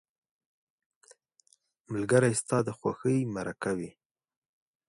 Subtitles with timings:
[1.91, 3.91] ملګری ستا د خوښۍ مرکه وي